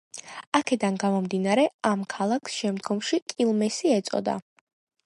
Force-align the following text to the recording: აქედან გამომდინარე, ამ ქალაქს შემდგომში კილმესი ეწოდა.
აქედან 0.59 0.95
გამომდინარე, 1.03 1.65
ამ 1.91 2.07
ქალაქს 2.15 2.59
შემდგომში 2.63 3.21
კილმესი 3.35 3.97
ეწოდა. 4.01 4.39